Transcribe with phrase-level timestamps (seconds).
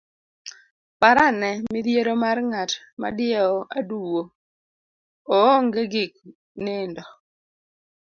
[1.01, 4.21] parane midhiero mar ng'at madiewo aduwo,
[5.37, 6.13] oonge gik
[6.63, 7.03] nindo,